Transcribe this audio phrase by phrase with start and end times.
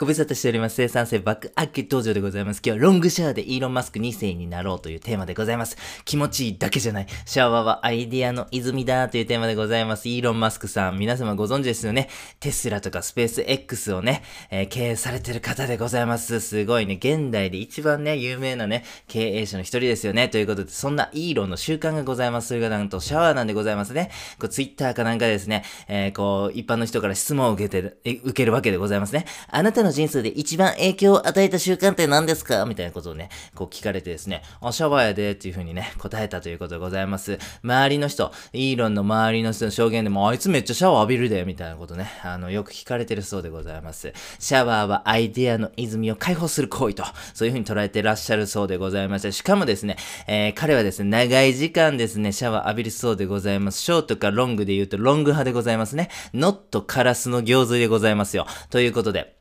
[0.00, 0.76] ご無沙汰しております。
[0.76, 2.62] 生産性爆上げ登場でございます。
[2.64, 5.76] 今日はロングシャワーでイーロンマスク2世になろうというテーマでございます。
[6.04, 7.06] 気持ちいいだけじゃない。
[7.26, 10.08] シャワーはアイディアの泉だというテーマでございます。
[10.08, 12.08] イーロンマスクさん、皆様ご存知ですよね。
[12.38, 14.22] テスラとかスペース X をね、
[14.52, 16.38] えー、経営されてる方でございます。
[16.38, 20.28] すごいね、現代で一番ね、有名なね、経営者の一人ですよね。
[20.28, 22.46] ということで、そんなイーロンの習慣がございます。
[22.46, 24.12] それがなんとシャワーなんでございますね。
[24.38, 29.24] こう、ツイッターかなんかですね、えー、こう、一般の人から質問を受けてる、受けるわけでございますね。
[29.48, 32.64] あなたのの人生で一番影響を与えた習慣って何ですか？
[32.66, 37.38] みたいなことをね、こう聞かれてですね、あ、シャワーやでっていう風にね、答えたということでございます。
[37.64, 44.12] 周りの人、イーロンの周りの人の証言でも、あいつめっちゃシャワー浴びるで、みたいなことね、あの、よく聞かれてるそうでございます。
[44.38, 49.96] シャワーはアイデアの泉を解放する行為と、そういう風に捉えてらっしゃるそうでございまして、しかもですね、
[50.26, 53.80] えー、彼はですね、長い時間ですね、シャワー浴びるそうでございます。
[53.80, 56.10] ショートかロングで言うとロング派でございますね。
[56.34, 58.46] ノットカラスの行水でございますよ。
[58.70, 59.37] ということで、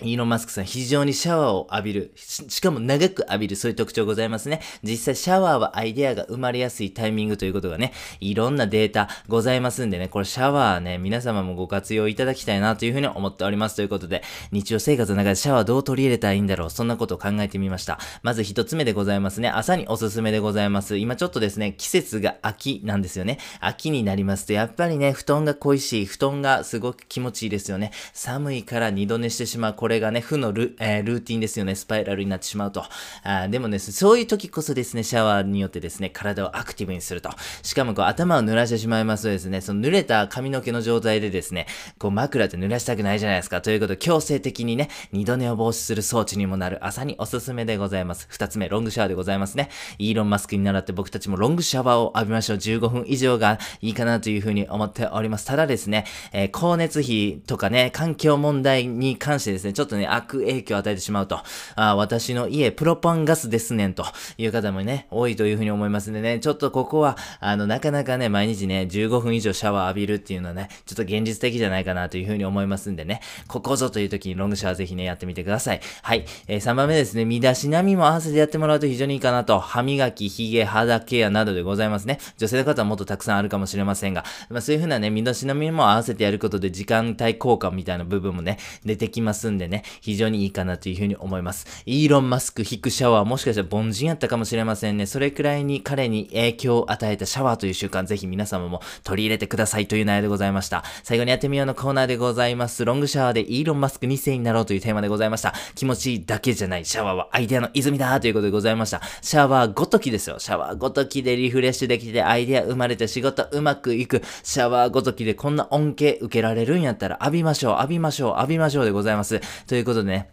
[0.00, 2.48] イーロン・マスクさん、非常にシャワーを浴びるし。
[2.48, 3.56] しかも長く浴びる。
[3.56, 4.60] そういう特徴ございますね。
[4.84, 13.74] 実際、シャワーはアイデアが生まれやすいタイミングということがね、いろんなデータございますんでね、これシャワーね、皆様もご活用いただきたいなというふうに思っております。
[13.74, 16.70] ということで、日常生活の中でシャワーどう取り入れたらいいんだろう。
[16.70, 17.98] そんなことを考えてみました。
[18.22, 19.48] まず一つ目でございますね。
[19.48, 20.96] 朝におすすめでございます。
[20.96, 23.40] 今ちょっとですね、季節が秋なんですよね。
[23.58, 26.06] 秋になりますと、やっぱりね、布団が恋しい。
[26.06, 27.90] 布団がすごく気持ちいいですよね。
[28.12, 29.87] 寒いから二度寝してしまう。
[29.88, 31.74] これがね、負のルえー、ルーティンですよね。
[31.74, 32.84] スパイラルになってしまうと。
[33.22, 37.30] あでもね、そういう時こそですね、シャワーによってですね、体をアクティブにすると。
[37.62, 43.62] しかもこう頭を濡らしてしまいますとですね、その濡れた髪の毛の状態でですね、こう枕って濡らしたくないじゃないですか。
[43.62, 48.26] ということで、強制的にね、二度寝を防止する装置にもなる朝におすすめでございます。
[48.28, 49.70] 二つ目、ロングシャワーでございますね。
[49.96, 52.58] イーロンマスクに習って僕たちもロングシャワーを浴びましょう。
[52.58, 55.46] 15分以上がいいかなというふうに思っております。
[55.46, 61.38] ただですね、えー、光熱費とかね、環境問題に関してですね、ちょっとね、悪影響を与えてしまうと。
[61.76, 64.04] あ私の家、プロパンガスですねんと
[64.36, 75.80] いう方もね、多いというふうに思いますんでね、ちょっとここは、あの、なかなかね、毎日ね、15分以上シャワー浴びるっていうのはね、ちょっと現実的じゃないかなというふうに思いますんでね、ここぞという時にロングシャワーぜひね、やってみてください。
[76.02, 76.24] はい。
[76.48, 82.18] えー、3番目ですね、身だしなみも合わせてやってもらうと非常にいいかなと、歯磨き、髭、肌ケアなどでございますね。
[82.36, 91.66] 女性の方はもっとたくさんあるかもしれませんが、まあそういうふうなね、身だしなみも合わせてやることで時間帯効果みたいな部分もね、出てきますんでね、非常にいいかなというふうに思います。
[91.86, 95.06] イーロン・マスク引くシャワーもしかしたら凡人やったかもしれませんね。
[95.06, 100.84] それくらいに彼に影響を与えたシャワーという習慣、ぜひ皆様も取り入れてくださいという内容でございました。
[101.02, 102.84] 最後にやってみようのコーナーでございます。
[102.84, 105.54] ロングシャワーでイーロン・マスク2世になろうというテーマでございました。
[105.74, 106.84] 気持ちいいだけじゃない。
[106.84, 109.00] シャワーはアイデアの泉だということでございました。
[109.22, 110.38] シャワーごときですよ。
[110.38, 114.22] シャワーごときでリフレッシュできてアイデア生まれて仕事うまくいく。
[114.42, 119.40] シャワーごときでこんな恩恵受けられるんやったら浴びましょう、浴びましょう、浴びましょうでございます。
[119.66, 120.30] ということでね、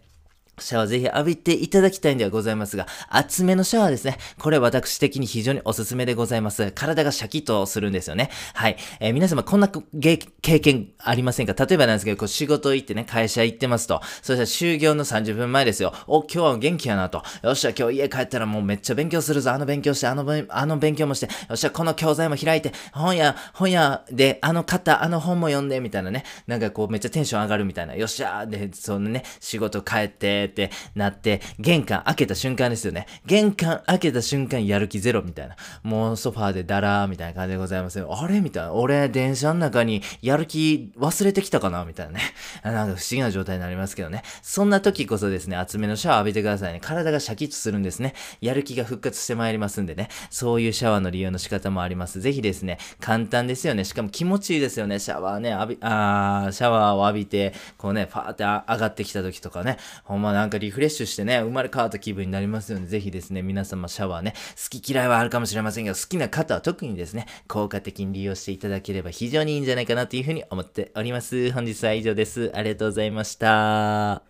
[0.58, 4.16] シャワーぜひ浴びていただきたいんではございますが、厚めのシャワーですね。
[4.38, 6.72] これ私的に非常におすすめでございます。
[6.72, 8.30] 体がシャキッとするんですよね。
[8.54, 8.76] はい。
[9.00, 10.16] えー、皆様こんな経
[10.60, 11.52] 験ありませんか？
[11.52, 14.00] 例えばなんですけど、こう仕事行ってね、会社行ってますと。
[14.22, 15.92] そしたら就業の30分前ですよ。
[16.06, 17.22] お、今日は元気やなと。
[17.42, 19.52] よっしゃ、今日家帰ったらもうめっちゃ勉強するぞ。
[19.52, 21.26] あの勉強して、あのあの勉強もして。
[21.26, 26.24] よっしゃ、この教材も開いて、本屋、本屋で、あの方、あの本も読んで、みたいなね。
[26.46, 27.94] なんかこうめっちゃテンション上がるみたいな。
[27.94, 33.06] よっしゃ、で、そのね、仕事帰って、ってなって、玄関開けた瞬間ですよね。
[33.26, 35.56] 玄関開けた瞬間やる気ゼロみたいな。
[35.82, 38.08] もうソファーでダラーみたいな感じでございますよ。
[38.18, 38.72] あれみたいな。
[38.72, 42.20] 俺、電車の中にやる気忘れてきたかなみたいなね。
[42.64, 44.22] なんか不思議な状態になりますけどね。
[44.42, 46.80] そんな時こそですね、厚めのシャワー浴びてくださいね。
[46.80, 48.14] 体がシャキッとするんですね。
[48.40, 50.08] やる気が復活してまいりますんでね。
[50.30, 52.20] そういうシャワーの利用の仕方もあります。
[52.20, 53.84] ぜひですね、簡単ですよね。
[53.84, 54.98] しかも気持ちいいですよね。
[54.98, 59.78] シャワーね、浴び、あー、シャワーを浴びて、こうね、パーって上がってきた時とかね。
[60.04, 71.50] ほんまなんかリフレッシュしてね、生まれ変わった気分になりますので、ぜひですね、皆様シャワーね、好き嫌いはあるかもしれませんが、好きな方は特にですね、効果的に利用していただければ非常にいいんじゃないかなというふうに思っております。
[71.52, 72.52] 本日は以上です。
[72.54, 74.22] ありがとうございました。